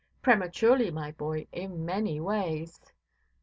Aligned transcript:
Prematurely, 0.23 0.89
my 0.89 1.11
boy, 1.11 1.45
in 1.51 1.85
many 1.85 2.19
ways. 2.19 2.81